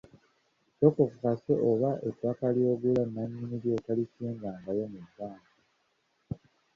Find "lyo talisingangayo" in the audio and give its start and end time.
3.63-4.83